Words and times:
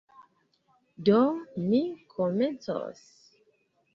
Do, 1.09 1.19
mi 1.67 1.83
komencos. 2.15 3.05